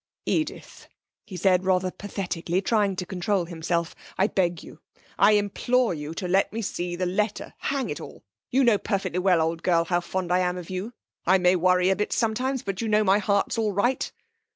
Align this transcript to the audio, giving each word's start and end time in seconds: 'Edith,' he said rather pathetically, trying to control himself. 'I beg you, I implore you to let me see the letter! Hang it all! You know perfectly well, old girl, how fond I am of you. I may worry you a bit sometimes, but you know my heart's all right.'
'Edith,' 0.25 0.87
he 1.27 1.37
said 1.37 1.63
rather 1.63 1.91
pathetically, 1.91 2.59
trying 2.59 2.95
to 2.95 3.05
control 3.05 3.45
himself. 3.45 3.93
'I 4.17 4.27
beg 4.29 4.63
you, 4.63 4.79
I 5.19 5.33
implore 5.33 5.93
you 5.93 6.15
to 6.15 6.27
let 6.27 6.51
me 6.51 6.63
see 6.63 6.95
the 6.95 7.05
letter! 7.05 7.53
Hang 7.59 7.91
it 7.91 8.01
all! 8.01 8.23
You 8.49 8.63
know 8.63 8.79
perfectly 8.79 9.19
well, 9.19 9.39
old 9.39 9.61
girl, 9.61 9.85
how 9.85 10.01
fond 10.01 10.31
I 10.31 10.39
am 10.39 10.57
of 10.57 10.71
you. 10.71 10.93
I 11.27 11.37
may 11.37 11.55
worry 11.55 11.85
you 11.85 11.91
a 11.91 11.95
bit 11.95 12.13
sometimes, 12.13 12.63
but 12.63 12.81
you 12.81 12.87
know 12.87 13.03
my 13.03 13.19
heart's 13.19 13.59
all 13.59 13.73
right.' 13.73 14.11